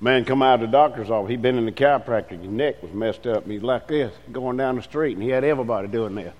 [0.00, 1.30] Man come out of the doctor's office.
[1.30, 2.38] He'd been in the chiropractor.
[2.40, 3.44] His neck was messed up.
[3.44, 6.34] And he's like this, going down the street, and he had everybody doing this.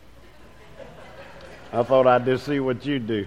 [1.73, 3.27] I thought I'd just see what you'd do.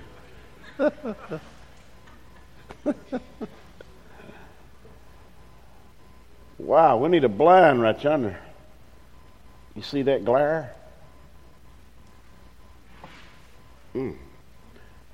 [6.58, 8.40] wow, we need a blind right yonder.
[9.76, 10.74] You see that glare?
[13.96, 14.16] Mm.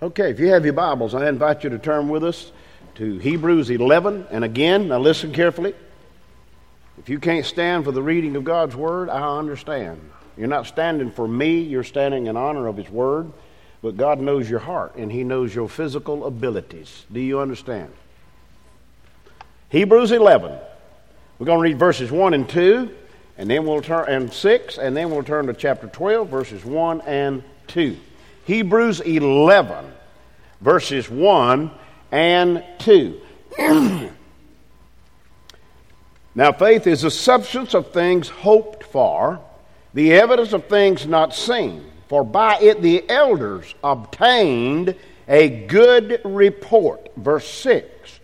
[0.02, 2.52] Okay, if you have your Bibles, I invite you to turn with us
[2.96, 4.28] to Hebrews 11.
[4.32, 5.74] And again, now listen carefully.
[6.98, 10.02] If you can't stand for the reading of God's Word, I understand.
[10.38, 13.32] You're not standing for me, you're standing in honor of His Word.
[13.82, 17.06] But God knows your heart and He knows your physical abilities.
[17.12, 17.92] Do you understand?
[19.70, 20.58] Hebrews 11.
[21.38, 22.90] We're going to read verses 1 and 2,
[23.38, 27.02] and then we'll turn, and 6, and then we'll turn to chapter 12, verses 1
[27.02, 27.98] and 2.
[28.46, 29.86] Hebrews 11,
[30.62, 31.72] verses 1
[32.12, 33.22] and 2.
[36.36, 39.40] now, faith is the substance of things hoped for,
[39.94, 41.92] the evidence of things not seen.
[42.08, 44.96] For by it the elders obtained
[45.28, 47.12] a good report.
[47.18, 48.20] Verse 6.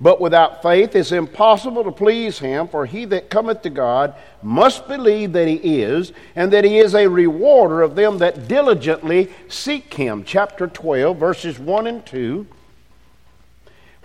[0.00, 4.88] But without faith it's impossible to please him, for he that cometh to God must
[4.88, 9.94] believe that he is, and that he is a rewarder of them that diligently seek
[9.94, 10.24] him.
[10.24, 12.46] Chapter 12, verses 1 and 2.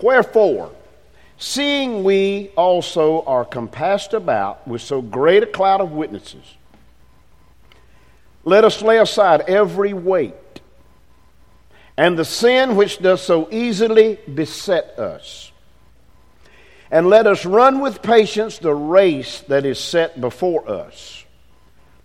[0.01, 0.71] Wherefore,
[1.37, 6.55] seeing we also are compassed about with so great a cloud of witnesses,
[8.43, 10.35] let us lay aside every weight
[11.97, 15.51] and the sin which does so easily beset us.
[16.89, 21.25] And let us run with patience the race that is set before us,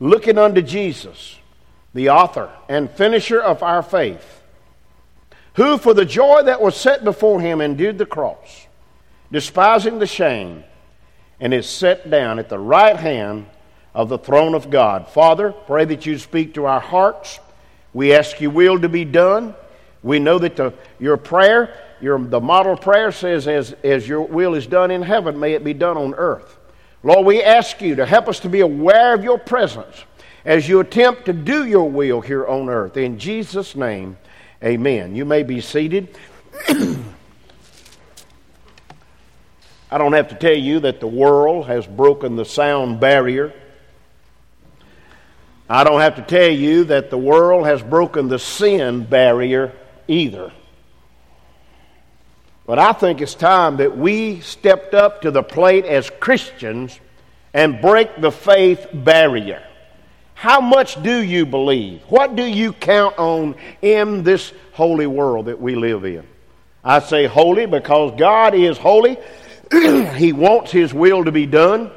[0.01, 1.37] looking unto Jesus,
[1.95, 4.42] the author and finisher of our faith
[5.55, 8.67] who for the joy that was set before him endured the cross,
[9.31, 10.65] despising the shame,
[11.41, 13.47] and is set down at the right hand
[13.95, 15.09] of the throne of God.
[15.09, 17.41] Father, pray that you speak to our hearts.
[17.93, 19.55] We ask your will to be done.
[20.03, 24.55] We know that the, your prayer, your, the model prayer says, as, as your will
[24.55, 26.57] is done in heaven, may it be done on earth.
[27.03, 30.05] Lord, we ask you to help us to be aware of your presence
[30.45, 32.97] as you attempt to do your will here on earth.
[32.97, 34.17] In Jesus' name,
[34.63, 35.17] Amen.
[35.17, 36.17] You may be seated.
[39.91, 43.53] I don't have to tell you that the world has broken the sound barrier.
[45.69, 49.73] I don't have to tell you that the world has broken the sin barrier
[50.07, 50.53] either.
[52.67, 56.99] But I think it's time that we stepped up to the plate as Christians
[57.53, 59.63] and break the faith barrier.
[60.43, 62.03] How much do you believe?
[62.09, 66.27] What do you count on in this holy world that we live in?
[66.83, 69.19] I say holy because God is holy.
[70.17, 71.93] he wants His will to be done.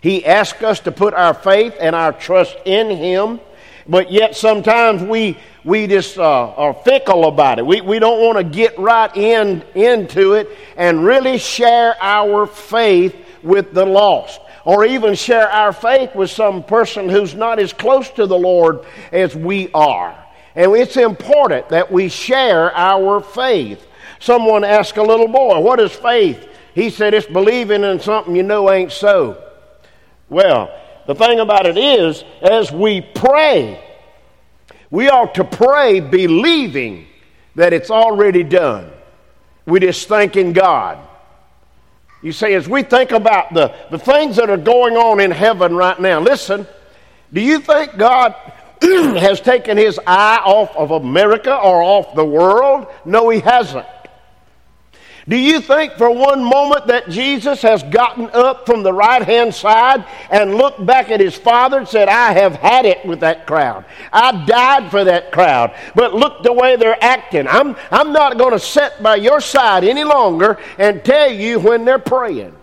[0.00, 3.38] He asks us to put our faith and our trust in Him,
[3.86, 7.64] but yet sometimes we, we just uh, are fickle about it.
[7.64, 13.14] We, we don't want to get right in, into it and really share our faith
[13.44, 18.10] with the lost or even share our faith with some person who's not as close
[18.10, 20.16] to the Lord as we are.
[20.54, 23.86] And it's important that we share our faith.
[24.20, 26.48] Someone asked a little boy, What is faith?
[26.74, 29.42] He said, It's believing in something you know ain't so.
[30.28, 30.70] Well,
[31.06, 33.82] the thing about it is, as we pray,
[34.90, 37.06] we ought to pray believing
[37.54, 38.90] that it's already done.
[39.66, 40.98] We just thanking God.
[42.22, 45.74] You say, as we think about the, the things that are going on in heaven
[45.74, 46.66] right now, listen,
[47.32, 48.32] do you think God
[48.82, 52.86] has taken his eye off of America or off the world?
[53.04, 53.86] No, he hasn't.
[55.28, 59.54] Do you think for one moment that Jesus has gotten up from the right hand
[59.54, 63.46] side and looked back at his Father and said, I have had it with that
[63.46, 63.84] crowd.
[64.12, 65.76] I died for that crowd.
[65.94, 67.46] But look the way they're acting.
[67.46, 71.84] I'm, I'm not going to sit by your side any longer and tell you when
[71.84, 72.56] they're praying.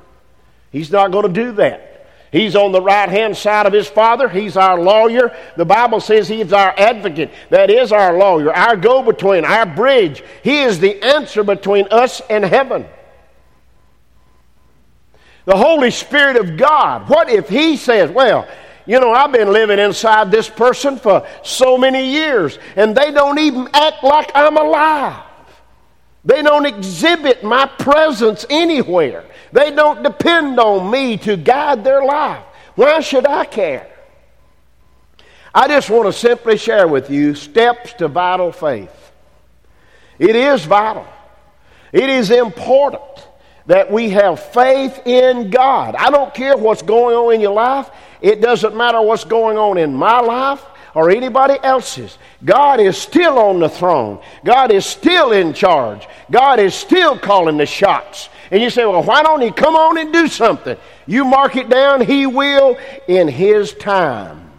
[0.72, 1.89] He's not going to do that.
[2.32, 4.30] He's on the right hand side of his Father.
[4.30, 5.36] He's our lawyer.
[5.58, 7.32] The Bible says he's our advocate.
[7.50, 10.24] That is our lawyer, our go between, our bridge.
[10.44, 12.86] He is the answer between us and heaven.
[15.46, 17.10] The Holy Spirit of God.
[17.10, 18.48] What if He says, Well,
[18.86, 23.40] you know, I've been living inside this person for so many years, and they don't
[23.40, 25.24] even act like I'm alive.
[26.26, 29.26] They don't exhibit my presence anywhere.
[29.52, 32.44] They don't depend on me to guide their life.
[32.76, 33.90] Why should I care?
[35.54, 39.12] I just want to simply share with you steps to vital faith.
[40.20, 41.08] It is vital,
[41.92, 43.04] it is important
[43.66, 45.96] that we have faith in God.
[45.96, 47.90] I don't care what's going on in your life.
[48.20, 52.18] It doesn't matter what's going on in my life or anybody else's.
[52.44, 54.22] God is still on the throne.
[54.44, 56.08] God is still in charge.
[56.32, 58.30] God is still calling the shots.
[58.52, 60.78] And you say, well, why don't He come on and do something?
[61.06, 62.78] You mark it down, He will
[63.08, 64.50] in His time.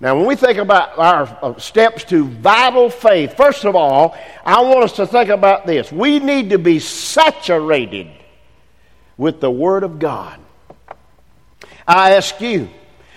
[0.00, 4.60] Now, when we think about our uh, steps to vital faith, first of all, I
[4.62, 5.92] want us to think about this.
[5.92, 8.08] We need to be saturated
[9.16, 10.40] with the Word of God.
[11.86, 12.68] I ask you,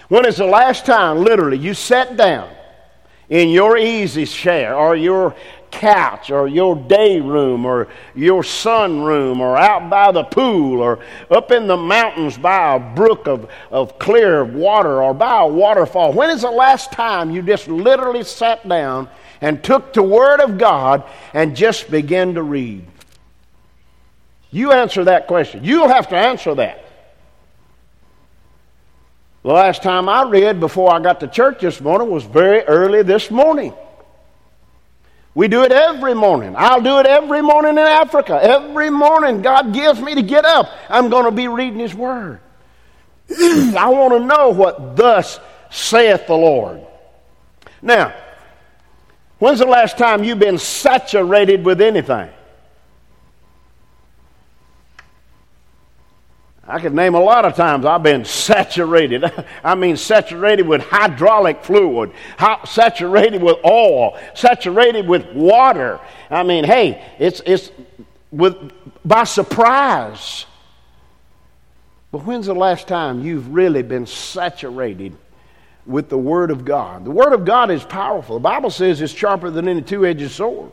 [0.10, 2.50] when is the last time, literally, you sat down
[3.30, 5.36] in your easy chair or your
[5.72, 11.00] couch or your day room or your sunroom or out by the pool or
[11.30, 16.14] up in the mountains by a brook of, of clear water or by a waterfall?
[16.14, 19.10] When is the last time you just literally sat down
[19.42, 21.04] and took the Word of God
[21.34, 22.86] and just began to read?
[24.52, 25.64] You answer that question.
[25.64, 26.85] You'll have to answer that.
[29.46, 33.04] The last time I read before I got to church this morning was very early
[33.04, 33.76] this morning.
[35.36, 36.56] We do it every morning.
[36.58, 38.40] I'll do it every morning in Africa.
[38.42, 40.72] Every morning, God gives me to get up.
[40.90, 42.40] I'm going to be reading His Word.
[43.30, 45.40] I want to know what thus
[45.70, 46.82] saith the Lord.
[47.84, 48.16] Now,
[49.38, 52.32] when's the last time you've been saturated with anything?
[56.68, 59.24] I could name a lot of times I've been saturated.
[59.64, 62.12] I mean, saturated with hydraulic fluid,
[62.66, 66.00] saturated with oil, saturated with water.
[66.30, 67.72] I mean, hey, it's, it's
[68.32, 68.56] with,
[69.04, 70.46] by surprise.
[72.12, 75.16] But when's the last time you've really been saturated
[75.86, 77.06] with the Word of God?
[77.06, 78.38] The Word of God is powerful.
[78.38, 80.72] The Bible says it's sharper than any two edged sword.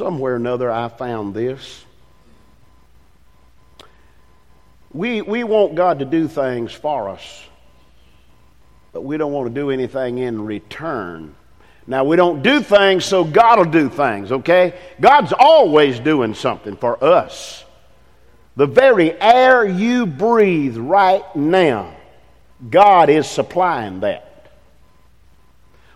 [0.00, 1.84] Somewhere or another, I found this.
[4.94, 7.44] We, we want God to do things for us,
[8.92, 11.34] but we don't want to do anything in return.
[11.86, 14.72] Now, we don't do things so God will do things, okay?
[15.02, 17.62] God's always doing something for us.
[18.56, 21.94] The very air you breathe right now,
[22.70, 24.50] God is supplying that.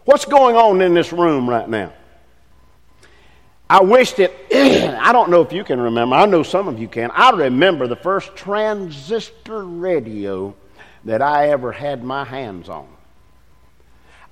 [0.05, 1.95] What's going on in this room right now?
[3.69, 6.89] I wished it, I don't know if you can remember, I know some of you
[6.89, 7.11] can.
[7.13, 10.55] I remember the first transistor radio
[11.05, 12.89] that I ever had my hands on.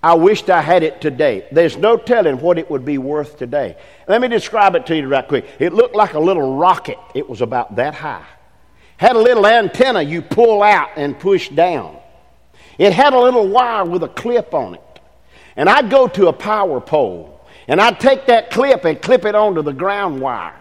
[0.03, 1.47] I wished I had it today.
[1.53, 3.77] There's no telling what it would be worth today.
[4.09, 5.47] Let me describe it to you right quick.
[5.61, 8.27] It looked like a little rocket, it was about that high.
[8.97, 11.97] Had a little antenna you pull out and push down.
[12.79, 15.01] It had a little wire with a clip on it.
[15.57, 17.32] And I'd go to a power pole
[17.73, 20.61] and I'd take that clip and clip it onto the ground wire.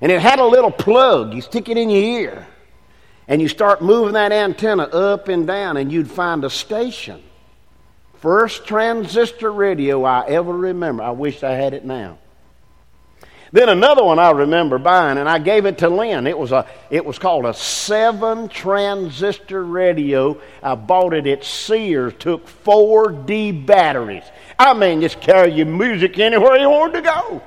[0.00, 1.34] And it had a little plug.
[1.34, 2.46] You stick it in your ear.
[3.26, 7.20] And you start moving that antenna up and down, and you'd find a station.
[8.20, 11.02] First transistor radio I ever remember.
[11.02, 12.18] I wish I had it now.
[13.52, 16.26] Then another one I remember buying, and I gave it to Lynn.
[16.28, 20.40] It was, a, it was called a seven transistor radio.
[20.62, 24.22] I bought it at Sears, took 4D batteries.
[24.56, 27.42] I mean, just carry your music anywhere you want to go.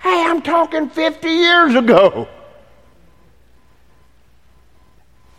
[0.00, 2.28] Hey, I'm talking 50 years ago.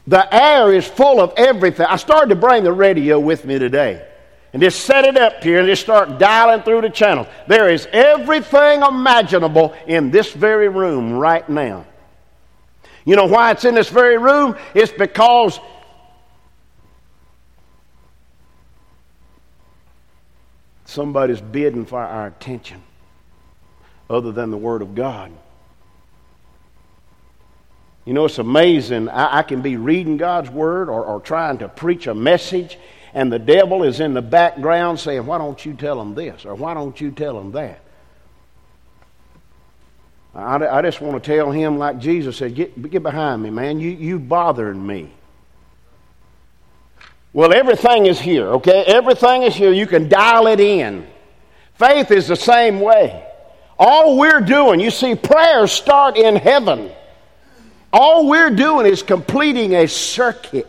[0.07, 1.85] The air is full of everything.
[1.85, 4.08] I started to bring the radio with me today
[4.51, 7.27] and just set it up here and just start dialing through the channels.
[7.47, 11.85] There is everything imaginable in this very room right now.
[13.05, 14.55] You know why it's in this very room?
[14.73, 15.59] It's because
[20.85, 22.81] somebody's bidding for our attention
[24.09, 25.31] other than the Word of God.
[28.05, 29.07] You know, it's amazing.
[29.09, 32.79] I, I can be reading God's Word or, or trying to preach a message,
[33.13, 36.45] and the devil is in the background saying, Why don't you tell them this?
[36.45, 37.81] Or why don't you tell them that?
[40.35, 43.79] I, I just want to tell him, like Jesus said, Get, get behind me, man.
[43.79, 45.11] You, you bothering me.
[47.31, 48.83] Well, everything is here, okay?
[48.87, 49.71] Everything is here.
[49.71, 51.05] You can dial it in.
[51.75, 53.25] Faith is the same way.
[53.77, 56.91] All we're doing, you see, prayers start in heaven.
[57.93, 60.67] All we're doing is completing a circuit.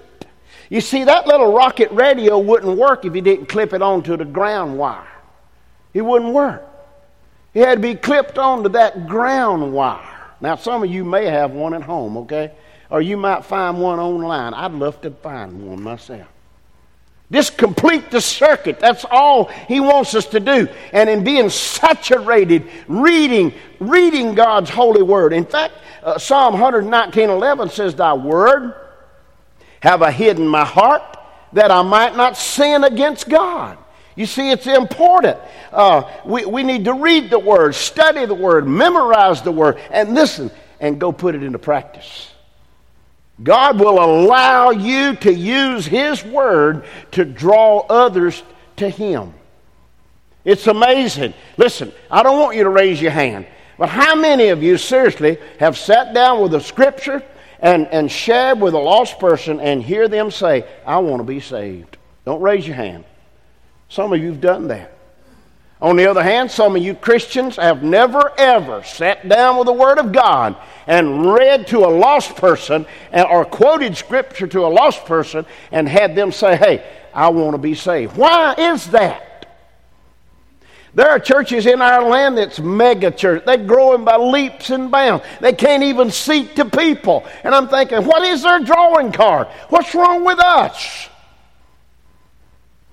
[0.71, 4.25] You see, that little rocket radio wouldn't work if you didn't clip it onto the
[4.25, 5.07] ground wire.
[5.93, 6.65] It wouldn't work.
[7.53, 10.07] It had to be clipped onto that ground wire.
[10.41, 12.53] Now, some of you may have one at home, okay?
[12.89, 14.55] Or you might find one online.
[14.55, 16.29] I'd love to find one myself.
[17.33, 18.79] Just complete the circuit.
[18.79, 20.69] That's all he wants us to do.
[20.93, 25.33] And in being saturated, reading, reading God's holy word.
[25.33, 25.75] In fact,
[26.05, 28.75] uh, Psalm 119 11 says, Thy word
[29.81, 31.19] have I hidden my heart
[31.53, 33.79] that I might not sin against God.
[34.15, 35.39] You see, it's important.
[35.73, 40.15] Uh, we, we need to read the Word, study the Word, memorize the Word, and
[40.15, 42.31] listen and go put it into practice.
[43.43, 48.43] God will allow you to use His Word to draw others
[48.77, 49.33] to Him.
[50.45, 51.35] It's amazing.
[51.57, 53.47] Listen, I don't want you to raise your hand,
[53.79, 57.23] but how many of you, seriously, have sat down with a Scripture
[57.61, 61.41] and, and shared with a lost person and hear them say, I want to be
[61.41, 61.97] saved?
[62.25, 63.05] Don't raise your hand.
[63.89, 64.93] Some of you have done that.
[65.83, 69.73] On the other hand, some of you Christians have never ever sat down with the
[69.73, 75.07] Word of God and read to a lost person or quoted Scripture to a lost
[75.07, 78.17] person and had them say, Hey, I want to be saved.
[78.17, 79.30] Why is that?
[80.95, 83.45] There are churches in our land that's mega church.
[83.47, 85.25] They're growing by leaps and bounds.
[85.41, 87.25] They can't even seat to people.
[87.45, 89.47] And I'm thinking, what is their drawing card?
[89.69, 91.09] What's wrong with us?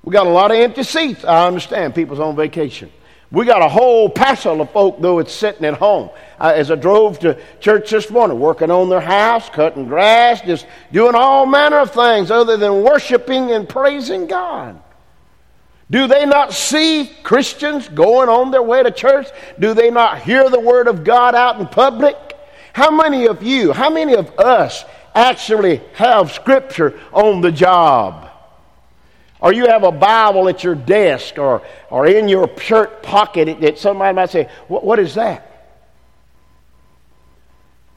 [0.04, 1.26] We got a lot of empty seats.
[1.26, 2.92] I understand people's on vacation.
[3.30, 6.10] We got a whole passel of folk, though, it's sitting at home.
[6.40, 10.66] Uh, as I drove to church this morning, working on their house, cutting grass, just
[10.94, 14.82] doing all manner of things other than worshiping and praising God.
[15.90, 19.28] Do they not see Christians going on their way to church?
[19.58, 22.18] Do they not hear the Word of God out in public?
[22.74, 24.84] How many of you, how many of us
[25.16, 28.30] actually have Scripture on the job?
[29.40, 33.78] Or you have a Bible at your desk or, or in your shirt pocket that
[33.78, 35.44] somebody might say, what, what is that?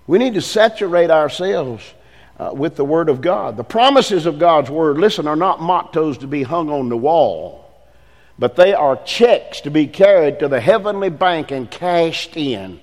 [0.06, 1.82] We need to saturate ourselves
[2.38, 3.56] uh, with the Word of God.
[3.56, 7.59] The promises of God's Word, listen, are not mottos to be hung on the wall,
[8.40, 12.80] but they are checks to be carried to the heavenly bank and cashed in.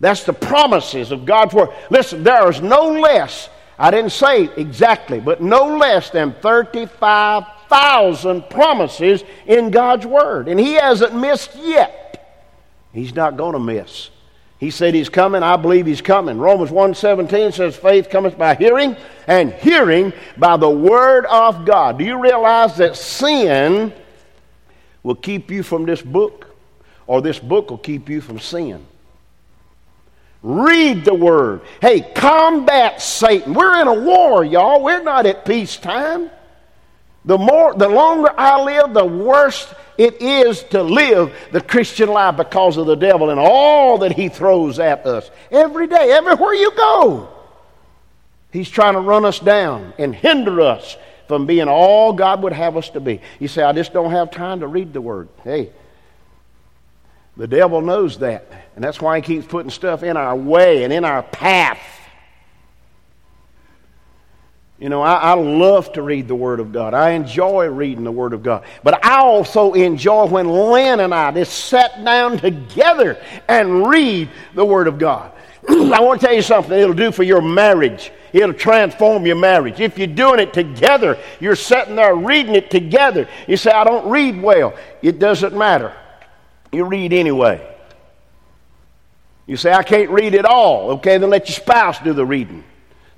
[0.00, 1.68] That's the promises of God's Word.
[1.90, 8.48] Listen, there is no less, I didn't say exactly, but no less than 35 thousand
[8.48, 12.50] promises in God's Word, and He hasn't missed yet.
[12.92, 14.08] He's not going to miss.
[14.58, 15.42] He said He's coming.
[15.42, 16.38] I believe He's coming.
[16.38, 21.98] Romans 1.17 says, Faith cometh by hearing, and hearing by the Word of God.
[21.98, 23.92] Do you realize that sin
[25.04, 26.46] will keep you from this book,
[27.06, 28.84] or this book will keep you from sin?
[30.42, 31.62] Read the Word.
[31.80, 33.54] Hey, combat Satan.
[33.54, 34.82] We're in a war, y'all.
[34.82, 36.30] We're not at peacetime.
[37.24, 42.36] The more, the longer I live, the worse it is to live the Christian life
[42.36, 46.72] because of the devil and all that he throws at us every day, everywhere you
[46.72, 47.30] go.
[48.50, 50.96] He's trying to run us down and hinder us
[51.28, 53.20] from being all God would have us to be.
[53.38, 55.28] You say, I just don't have time to read the Word.
[55.42, 55.70] Hey,
[57.36, 58.46] the devil knows that.
[58.74, 61.80] And that's why he keeps putting stuff in our way and in our path
[64.78, 66.94] you know, I, I, love to read the Word of God.
[66.94, 68.64] I enjoy reading the Word of God.
[68.82, 74.64] But I also enjoy when Lynn and I just sat down together and read the
[74.64, 75.32] Word of God.
[75.68, 78.12] I want to tell you something it'll do for your marriage.
[78.32, 79.80] It'll transform your marriage.
[79.80, 83.28] If you're doing it together, you're sitting there reading it together.
[83.46, 84.74] You say, I don't read well.
[85.02, 85.94] It doesn't matter.
[86.72, 87.70] You read anyway.
[89.46, 90.92] You say, I can't read at all.
[90.92, 92.64] Okay, then let your spouse do the reading.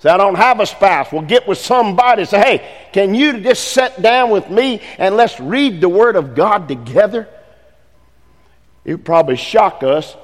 [0.00, 1.10] Say, I don't have a spouse.
[1.10, 2.24] Well, get with somebody.
[2.26, 6.34] Say, hey, can you just sit down with me and let's read the Word of
[6.34, 7.28] God together?
[8.84, 10.14] It would probably shock us.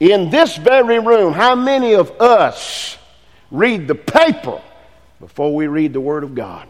[0.00, 2.98] In this very room, how many of us
[3.50, 4.60] read the paper
[5.20, 6.68] before we read the Word of God?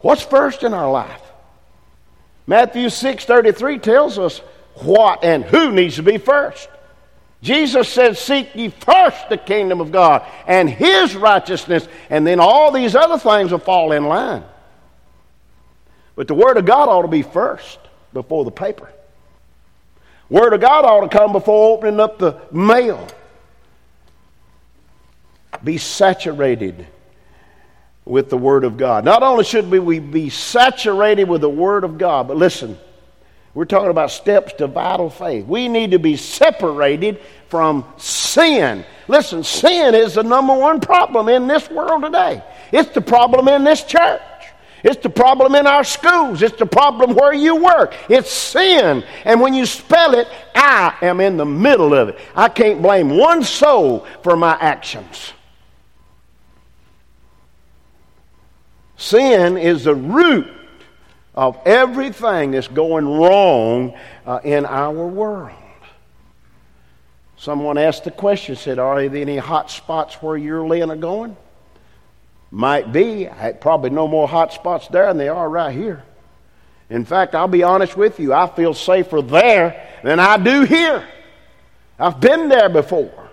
[0.00, 1.22] What's first in our life?
[2.46, 4.38] Matthew 6:33 tells us
[4.74, 6.68] what and who needs to be first.
[7.42, 12.72] Jesus said, Seek ye first the kingdom of God and his righteousness, and then all
[12.72, 14.44] these other things will fall in line.
[16.14, 17.78] But the Word of God ought to be first
[18.12, 18.90] before the paper.
[20.28, 23.06] Word of God ought to come before opening up the mail.
[25.62, 26.86] Be saturated
[28.04, 29.04] with the Word of God.
[29.04, 32.78] Not only should we be saturated with the Word of God, but listen,
[33.54, 35.46] we're talking about steps to vital faith.
[35.46, 38.84] We need to be separated from sin.
[39.08, 42.42] Listen, sin is the number one problem in this world today.
[42.70, 44.20] It's the problem in this church.
[44.86, 46.42] It's the problem in our schools.
[46.42, 47.92] It's the problem where you work.
[48.08, 49.02] It's sin.
[49.24, 52.18] And when you spell it, I am in the middle of it.
[52.36, 55.32] I can't blame one soul for my actions.
[58.96, 60.46] Sin is the root
[61.34, 63.92] of everything that's going wrong
[64.24, 65.50] uh, in our world.
[67.36, 71.36] Someone asked the question, said, Are there any hot spots where you're laying or going?
[72.50, 73.28] Might be.
[73.60, 76.04] Probably no more hot spots there than they are right here.
[76.88, 81.06] In fact, I'll be honest with you, I feel safer there than I do here.
[81.98, 83.30] I've been there before.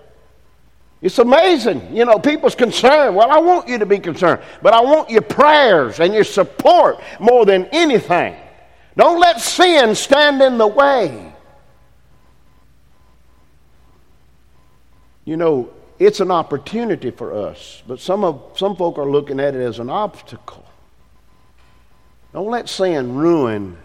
[1.00, 1.94] It's amazing.
[1.94, 3.14] You know, people's concerned.
[3.14, 6.98] Well, I want you to be concerned, but I want your prayers and your support
[7.20, 8.34] more than anything.
[8.96, 11.32] Don't let sin stand in the way.
[15.26, 19.54] You know, it's an opportunity for us, but some of some folk are looking at
[19.54, 20.64] it as an obstacle.
[22.32, 23.76] Don't let sin ruin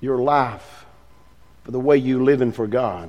[0.00, 0.84] your life
[1.64, 3.08] for the way you live living for God.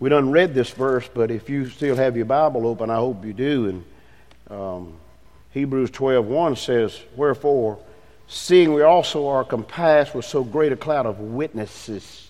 [0.00, 3.24] We done read this verse, but if you still have your Bible open, I hope
[3.24, 3.68] you do.
[3.68, 3.84] And
[4.50, 4.92] um,
[5.52, 7.78] Hebrews 12 1 says, Wherefore,
[8.26, 12.23] seeing we also are compassed with so great a cloud of witnesses.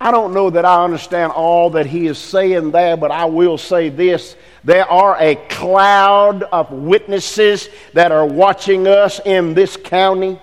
[0.00, 3.58] I don't know that I understand all that he is saying there, but I will
[3.58, 4.34] say this.
[4.64, 10.40] There are a cloud of witnesses that are watching us in this county.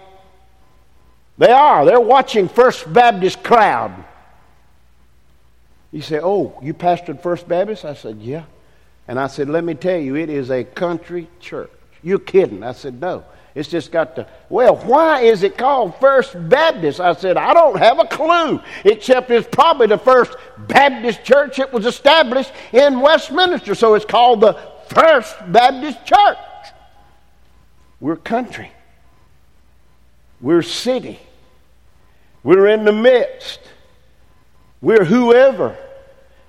[1.40, 1.86] They are.
[1.86, 4.06] They're watching First Baptist crowd.
[5.92, 7.84] You say, Oh, you pastored First Baptist?
[7.84, 8.44] I said, Yeah.
[9.08, 11.72] And I said, Let me tell you, it is a country church.
[12.04, 12.64] You're kidding.
[12.64, 13.24] I said, No.
[13.58, 17.00] It's just got to, well, why is it called First Baptist?
[17.00, 21.74] I said, I don't have a clue, except it's probably the first Baptist church that
[21.74, 24.54] was established in Westminster, so it's called the
[24.90, 26.38] First Baptist Church.
[28.00, 28.72] We're country,
[30.40, 31.20] we're city,
[32.44, 33.60] we're in the midst.
[34.80, 35.76] We're whoever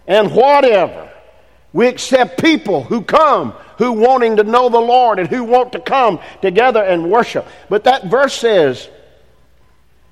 [0.06, 1.07] and whatever.
[1.72, 5.80] We accept people who come, who wanting to know the Lord and who want to
[5.80, 7.46] come together and worship.
[7.68, 8.88] But that verse says,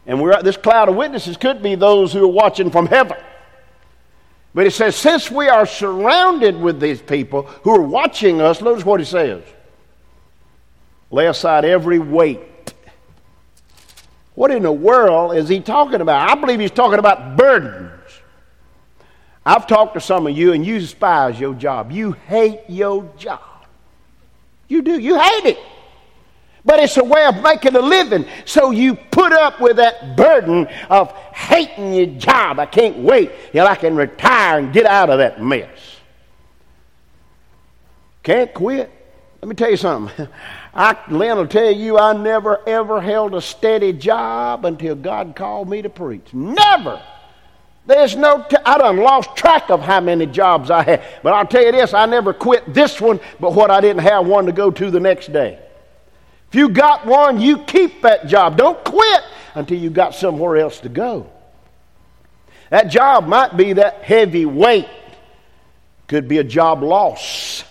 [0.07, 3.17] and we're this cloud of witnesses could be those who are watching from heaven.
[4.55, 8.85] But it says, since we are surrounded with these people who are watching us, notice
[8.85, 9.43] what he says.
[11.11, 12.41] Lay aside every weight.
[14.35, 16.31] What in the world is he talking about?
[16.31, 17.86] I believe he's talking about burden.
[19.47, 21.93] I've talked to some of you and you despise your job.
[21.93, 23.41] You hate your job.
[24.67, 24.99] You do.
[24.99, 25.59] You hate it.
[26.65, 28.27] But it's a way of making a living.
[28.45, 32.59] So you put up with that burden of hating your job.
[32.59, 35.69] I can't wait till I can retire and get out of that mess.
[38.25, 38.91] Can't quit.
[39.41, 40.27] Let me tell you something.
[40.75, 45.69] I, Lynn will tell you I never ever held a steady job until God called
[45.69, 46.35] me to preach.
[46.35, 47.01] Never.
[47.87, 51.05] There's no, t- I done lost track of how many jobs I had.
[51.23, 54.27] But I'll tell you this, I never quit this one, but what I didn't have
[54.27, 55.61] one to go to the next day.
[56.49, 58.57] If you got one, you keep that job.
[58.57, 59.23] Don't quit
[59.55, 61.31] until you got somewhere else to go.
[62.71, 64.89] That job might be that heavy weight.
[66.09, 67.65] Could be a job loss.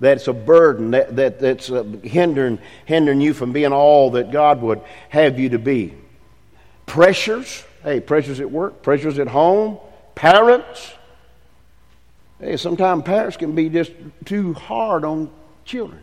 [0.00, 4.62] That's a burden that, that, that's uh, hindering, hindering you from being all that God
[4.62, 5.94] would have you to be.
[6.86, 9.78] Pressures Hey, pressures at work, pressures at home,
[10.14, 10.92] parents.
[12.38, 13.92] Hey, sometimes parents can be just
[14.24, 15.30] too hard on
[15.64, 16.02] children.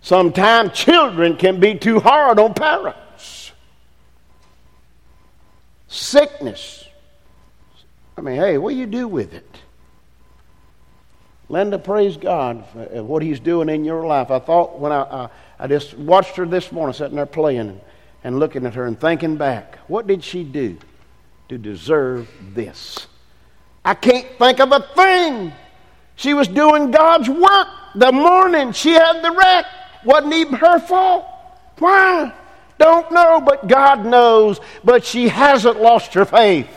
[0.00, 3.52] Sometimes children can be too hard on parents.
[5.88, 6.84] Sickness.
[8.16, 9.58] I mean, hey, what do you do with it?
[11.48, 14.30] Linda, praise God for uh, what He's doing in your life.
[14.30, 17.80] I thought when I, I, I just watched her this morning sitting there playing
[18.22, 20.76] and looking at her and thinking back, what did she do?
[21.48, 23.06] To deserve this.
[23.84, 25.52] I can't think of a thing.
[26.16, 29.66] She was doing God's work the morning she had the wreck.
[30.04, 31.26] Wasn't even her fault.
[31.78, 32.32] Why?
[32.78, 34.60] Don't know, but God knows.
[34.84, 36.68] But she hasn't lost her faith.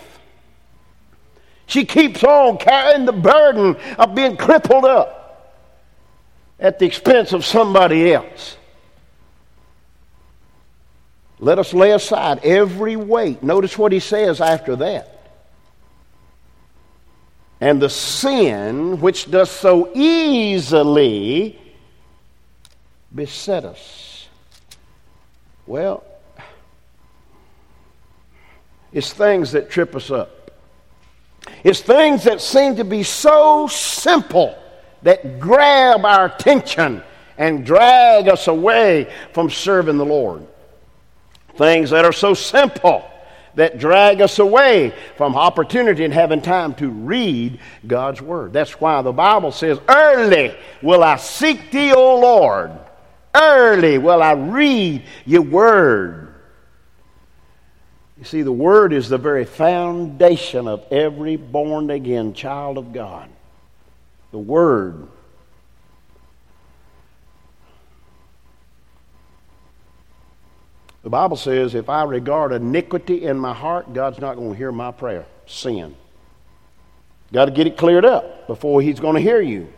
[1.66, 5.64] She keeps on carrying the burden of being crippled up
[6.60, 8.58] at the expense of somebody else.
[11.41, 13.41] Let us lay aside every weight.
[13.41, 15.17] Notice what he says after that.
[17.60, 21.60] And the sin which does so easily
[23.13, 24.27] beset us.
[25.65, 26.04] Well,
[28.93, 30.51] it's things that trip us up.
[31.63, 34.56] It's things that seem to be so simple
[35.01, 37.01] that grab our attention
[37.38, 40.47] and drag us away from serving the Lord.
[41.56, 43.08] Things that are so simple
[43.56, 48.54] that drag us away from opportunity and having time to read God's Word.
[48.54, 52.72] That's why the Bible says, Early will I seek thee, O Lord.
[53.34, 56.34] Early will I read your Word.
[58.18, 63.30] You see, the Word is the very foundation of every born again child of God.
[64.32, 65.08] The Word.
[71.04, 74.72] The Bible says if I regard iniquity in my heart, God's not going to hear
[74.72, 75.26] my prayer.
[75.48, 75.96] Sin.
[77.34, 79.72] Got to get it cleared up before He's going to hear you.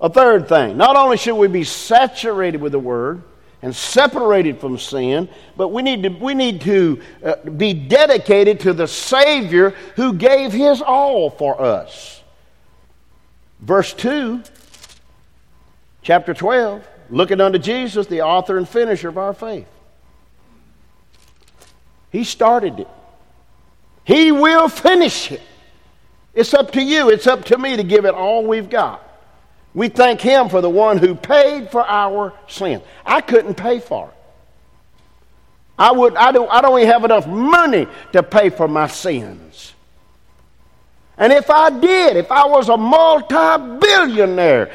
[0.00, 3.22] A third thing, not only should we be saturated with the Word
[3.62, 8.72] and separated from sin, but we need to, we need to uh, be dedicated to
[8.72, 12.22] the Savior who gave His all for us.
[13.60, 14.42] Verse 2,
[16.02, 19.66] chapter 12 looking unto Jesus, the author and finisher of our faith.
[22.10, 22.88] He started it,
[24.04, 25.42] He will finish it.
[26.32, 29.06] It's up to you, it's up to me to give it all we've got.
[29.74, 32.82] We thank Him for the one who paid for our sin.
[33.04, 34.14] I couldn't pay for it.
[35.78, 39.72] I, would, I, don't, I don't even have enough money to pay for my sins.
[41.20, 44.72] And if I did, if I was a multi billionaire,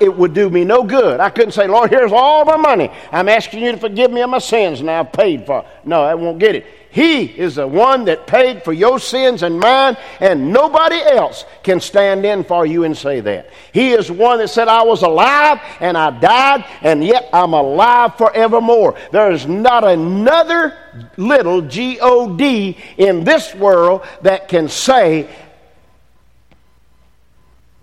[0.00, 1.20] it would do me no good.
[1.20, 2.90] I couldn't say, Lord, here's all my money.
[3.12, 5.66] I'm asking you to forgive me of my sins, and I've paid for it.
[5.84, 6.66] No, I won't get it.
[6.90, 11.80] He is the one that paid for your sins and mine, and nobody else can
[11.80, 13.48] stand in for you and say that.
[13.72, 18.18] He is one that said, I was alive and I died, and yet I'm alive
[18.18, 18.94] forevermore.
[19.10, 20.76] There is not another
[21.16, 25.30] little G O D in this world that can say,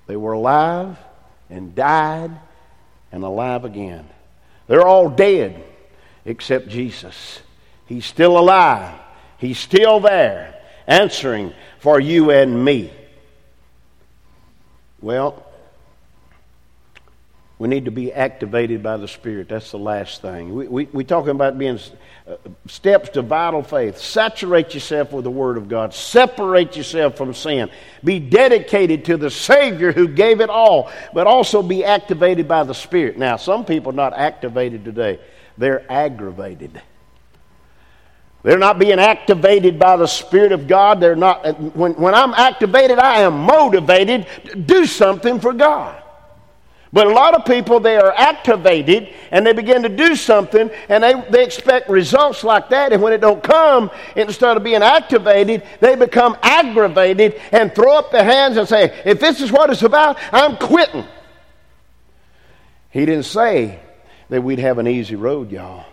[0.09, 0.97] they were alive
[1.51, 2.31] and died
[3.11, 4.09] and alive again.
[4.65, 5.63] They're all dead
[6.25, 7.41] except Jesus.
[7.85, 8.99] He's still alive,
[9.37, 12.91] He's still there, answering for you and me.
[14.99, 15.45] Well,
[17.59, 19.49] we need to be activated by the Spirit.
[19.49, 20.55] That's the last thing.
[20.55, 21.77] We, we, we're talking about being
[22.25, 23.97] uh, steps to vital faith.
[23.97, 25.93] Saturate yourself with the Word of God.
[25.93, 27.69] Separate yourself from sin.
[28.01, 32.73] Be dedicated to the Savior who gave it all, but also be activated by the
[32.73, 33.17] Spirit.
[33.17, 35.19] Now, some people are not activated today,
[35.57, 36.81] they're aggravated.
[38.41, 41.01] They're not being activated by the Spirit of God.
[41.01, 46.01] They're not, when, when I'm activated, I am motivated to do something for God.
[46.91, 51.03] But a lot of people, they are activated and they begin to do something and
[51.03, 52.91] they, they expect results like that.
[52.91, 58.11] And when it don't come, instead of being activated, they become aggravated and throw up
[58.11, 61.05] their hands and say, if this is what it's about, I'm quitting.
[62.89, 63.79] He didn't say
[64.29, 65.85] that we'd have an easy road, y'all.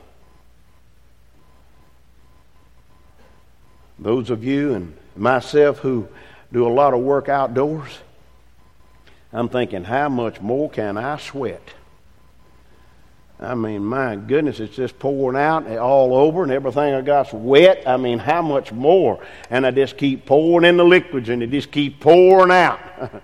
[3.99, 6.09] Those of you and myself who
[6.53, 7.99] do a lot of work outdoors,
[9.33, 11.63] I'm thinking, how much more can I sweat?
[13.39, 17.83] I mean, my goodness, it's just pouring out all over and everything I got's wet.
[17.87, 19.23] I mean, how much more?
[19.51, 22.81] And I just keep pouring in the liquids and it just keep pouring out.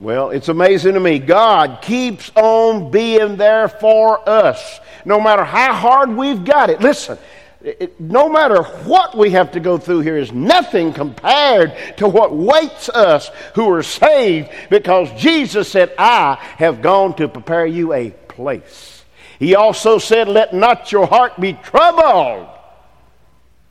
[0.00, 1.20] well, it's amazing to me.
[1.20, 4.80] God keeps on being there for us.
[5.04, 6.80] No matter how hard we've got it.
[6.80, 7.18] Listen,
[7.62, 12.34] it, no matter what we have to go through here is nothing compared to what
[12.34, 18.10] waits us who are saved because Jesus said, I have gone to prepare you a
[18.10, 19.04] place.
[19.38, 22.48] He also said, Let not your heart be troubled.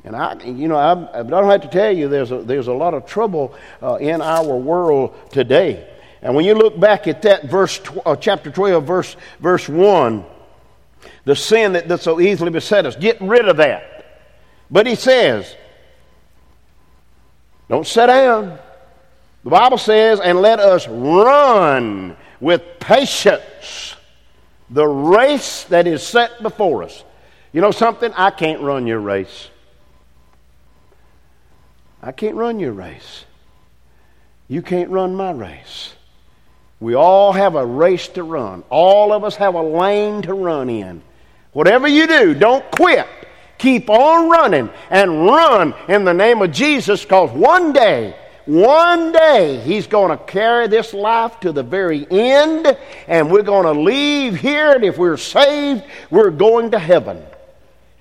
[0.04, 2.74] And I, you know, I, I don't have to tell you, there's a, there's a
[2.74, 5.90] lot of trouble uh, in our world today.
[6.22, 10.26] And when you look back at that verse, uh, chapter 12, verse, verse 1,
[11.26, 12.96] the sin that, that so easily beset us.
[12.96, 14.24] Get rid of that.
[14.72, 15.56] But he says,
[17.68, 18.58] don't sit down.
[19.44, 23.96] The Bible says, and let us run with patience
[24.70, 27.04] the race that is set before us.
[27.52, 28.12] You know something?
[28.16, 29.50] I can't run your race.
[32.02, 33.26] I can't run your race.
[34.48, 35.94] You can't run my race.
[36.80, 38.64] We all have a race to run.
[38.70, 41.02] All of us have a lane to run in.
[41.56, 43.08] Whatever you do, don't quit.
[43.58, 48.14] Keep on running and run in the name of Jesus because one day,
[48.44, 53.74] one day, He's going to carry this life to the very end and we're going
[53.74, 54.74] to leave here.
[54.74, 57.24] And if we're saved, we're going to heaven.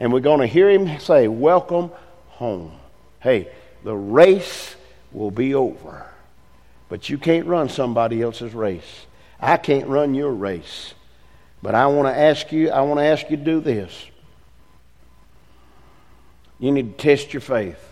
[0.01, 1.93] And we're going to hear Him say, Welcome
[2.31, 2.73] home.
[3.21, 3.53] Hey,
[3.85, 4.75] the race
[5.12, 6.05] will be over.
[6.88, 9.07] But you can't run somebody else's race.
[9.38, 10.95] I can't run your race..
[11.64, 13.90] But I want to ask you, I want to ask you to do this.
[16.59, 17.83] You need to test your faith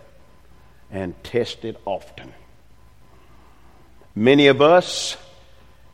[0.90, 2.34] and test it often.
[4.14, 5.16] Many of us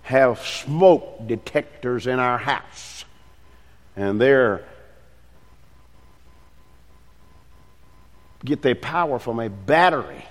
[0.03, 3.05] have smoke detectors in our house,
[3.95, 4.65] and they're
[8.45, 10.27] get their power from a battery.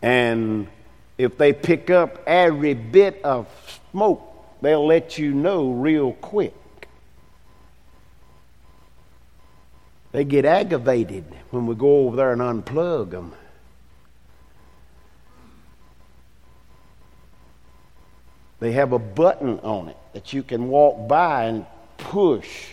[0.00, 0.68] And
[1.18, 3.46] if they pick up every bit of
[3.92, 4.27] smoke,
[4.60, 6.54] they'll let you know real quick.
[10.12, 13.34] They get aggravated when we go over there and unplug them.
[18.60, 21.66] They have a button on it that you can walk by and
[21.96, 22.68] push.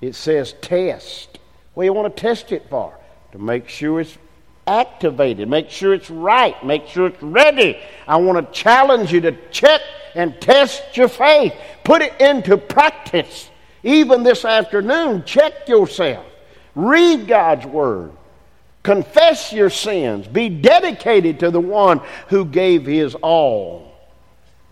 [0.00, 1.38] It says test.
[1.74, 2.94] What do you want to test it for?
[3.32, 4.18] To make sure it's
[4.66, 7.78] activated, make sure it's right, make sure it's ready.
[8.06, 9.80] I want to challenge you to check
[10.14, 11.54] and test your faith.
[11.84, 13.48] Put it into practice.
[13.82, 16.26] Even this afternoon, check yourself.
[16.74, 18.12] Read God's Word.
[18.82, 20.26] Confess your sins.
[20.26, 23.92] Be dedicated to the one who gave his all.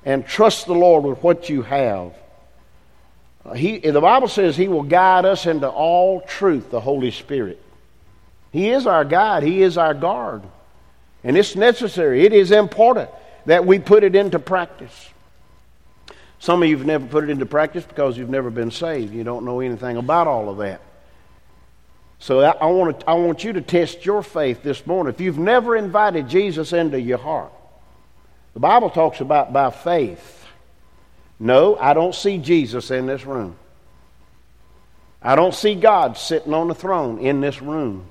[0.05, 2.15] And trust the Lord with what you have.
[3.45, 7.61] Uh, he, the Bible says he will guide us into all truth, the Holy Spirit.
[8.53, 10.43] He is our guide, He is our guard.
[11.23, 13.11] And it's necessary, it is important
[13.47, 15.11] that we put it into practice.
[16.47, 19.13] Some of you have never put it into practice because you've never been saved.
[19.13, 20.81] You don't know anything about all of that.
[22.21, 25.13] So I, want to, I want you to test your faith this morning.
[25.13, 27.51] If you've never invited Jesus into your heart,
[28.55, 30.47] the Bible talks about by faith.
[31.41, 33.57] No, I don't see Jesus in this room.
[35.21, 38.07] I don't see God sitting on the throne in this room.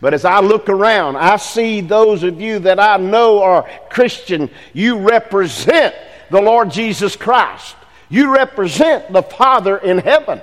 [0.00, 4.48] But as I look around, I see those of you that I know are Christian.
[4.72, 5.94] You represent
[6.30, 7.76] the Lord Jesus Christ.
[8.08, 10.40] You represent the Father in heaven.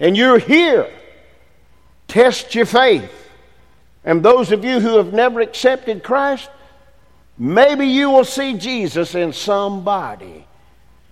[0.00, 0.90] And you're here.
[2.08, 3.10] Test your faith.
[4.04, 6.50] And those of you who have never accepted Christ,
[7.38, 10.46] maybe you will see Jesus in somebody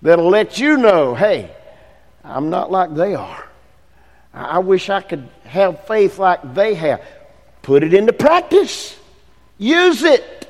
[0.02, 1.50] that'll let you know hey,
[2.24, 3.48] I'm not like they are.
[4.34, 7.02] I wish I could have faith like they have.
[7.62, 8.98] Put it into practice.
[9.58, 10.48] Use it.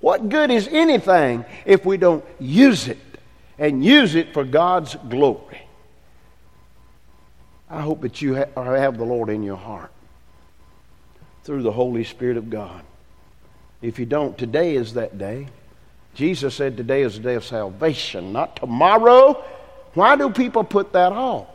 [0.00, 2.98] What good is anything if we don't use it
[3.58, 5.62] and use it for God's glory?
[7.68, 9.90] I hope that you have the Lord in your heart
[11.44, 12.82] through the Holy Spirit of God.
[13.82, 15.48] If you don't, today is that day.
[16.14, 19.44] Jesus said today is the day of salvation, not tomorrow.
[19.94, 21.46] Why do people put that off?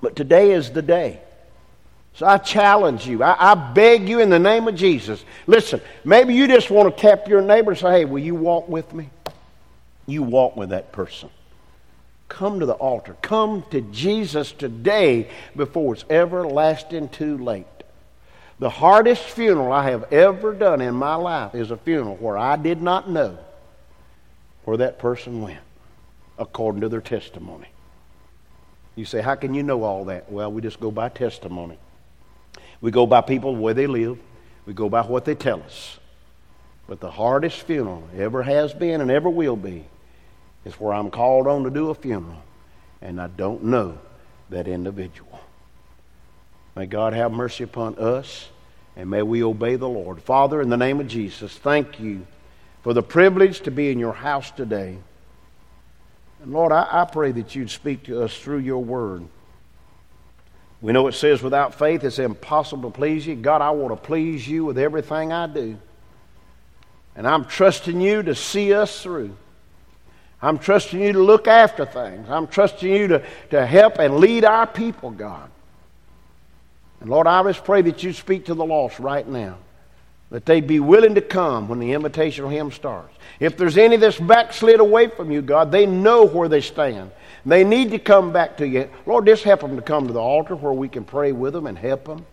[0.00, 1.20] But today is the day.
[2.14, 3.22] So I challenge you.
[3.22, 5.24] I, I, beg you in the name of Jesus.
[5.48, 8.68] Listen, maybe you just want to tap your neighbor and say, hey, will you walk
[8.68, 9.10] with me?
[10.06, 11.28] You walk with that person.
[12.28, 13.16] Come to the altar.
[13.20, 17.66] Come to Jesus today before it's everlasting too late.
[18.60, 22.54] The hardest funeral I have ever done in my life is a funeral where I
[22.54, 23.36] did not know
[24.64, 25.60] where that person went
[26.38, 27.66] according to their testimony.
[28.94, 30.30] You say, How can you know all that?
[30.30, 31.76] Well, we just go by testimony.
[32.84, 34.18] We go by people where they live,
[34.66, 35.98] we go by what they tell us.
[36.86, 39.86] But the hardest funeral ever has been and ever will be
[40.66, 42.42] is where I'm called on to do a funeral
[43.00, 43.96] and I don't know
[44.50, 45.40] that individual.
[46.76, 48.50] May God have mercy upon us
[48.96, 50.20] and may we obey the Lord.
[50.20, 52.26] Father, in the name of Jesus, thank you
[52.82, 54.98] for the privilege to be in your house today.
[56.42, 59.26] And Lord, I, I pray that you'd speak to us through your word.
[60.84, 63.36] We know it says without faith it's impossible to please you.
[63.36, 65.78] God, I want to please you with everything I do.
[67.16, 69.34] And I'm trusting you to see us through.
[70.42, 72.28] I'm trusting you to look after things.
[72.28, 75.50] I'm trusting you to, to help and lead our people, God.
[77.00, 79.56] And Lord, I just pray that you speak to the lost right now.
[80.28, 83.16] That they be willing to come when the invitational hymn starts.
[83.40, 87.10] If there's any that's backslid away from you, God, they know where they stand.
[87.46, 88.88] They need to come back to you.
[89.06, 91.66] Lord, just help them to come to the altar where we can pray with them
[91.66, 92.24] and help them.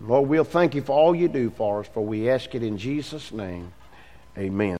[0.00, 2.78] Lord, we'll thank you for all you do for us, for we ask it in
[2.78, 3.72] Jesus' name.
[4.36, 4.76] Amen.